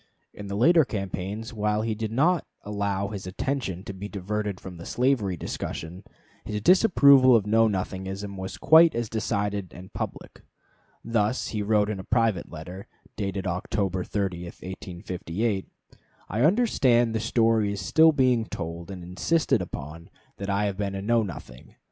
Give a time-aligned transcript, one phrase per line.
[0.33, 4.77] In the later campaigns, while he did not allow his attention to be diverted from
[4.77, 6.03] the slavery discussion,
[6.43, 10.41] his disapproval of Know Nothingism was quite as decided and as public.
[11.05, 15.67] Thus he wrote in a private letter, dated October 30, 1858:
[16.29, 20.95] "I understand the story is still being told and insisted upon that I have been
[20.95, 21.75] a Know Nothing.